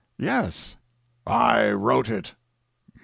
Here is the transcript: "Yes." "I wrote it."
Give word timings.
"Yes." 0.17 0.77
"I 1.27 1.69
wrote 1.69 2.09
it." 2.09 2.33